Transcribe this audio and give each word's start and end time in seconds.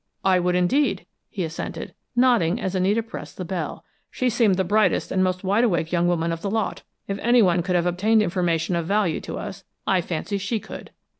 "I 0.25 0.39
would, 0.39 0.55
indeed," 0.55 1.05
he 1.29 1.43
assented, 1.43 1.93
nodding 2.15 2.59
as 2.59 2.73
Anita 2.73 3.03
pressed 3.03 3.37
the 3.37 3.45
bell. 3.45 3.85
"She 4.09 4.31
seemed 4.31 4.55
the 4.55 4.63
brightest 4.63 5.11
and 5.11 5.23
most 5.23 5.43
wide 5.43 5.63
awake 5.63 5.91
young 5.91 6.07
woman 6.07 6.31
of 6.31 6.41
the 6.41 6.49
lot. 6.49 6.81
If 7.07 7.19
anyone 7.19 7.61
could 7.61 7.75
have 7.75 7.85
obtained 7.85 8.23
information 8.23 8.75
of 8.75 8.87
value 8.87 9.21
to 9.21 9.37
us, 9.37 9.63
I 9.85 10.01
fancy 10.01 10.39
she 10.39 10.59
could. 10.59 10.89